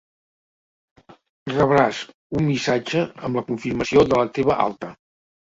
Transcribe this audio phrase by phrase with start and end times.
[1.51, 1.99] Rebràs
[2.39, 4.93] un missatge amb la confirmació de la teva alta.